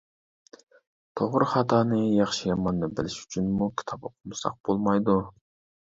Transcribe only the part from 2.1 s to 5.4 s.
ياخشى-ياماننى بىلىش ئۈچۈنمۇ كىتاب ئوقۇمىساق بولمايدۇ.